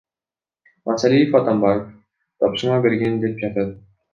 [0.91, 1.85] Масалиев Атамбаев
[2.43, 3.79] тапшырма берген деп жатат.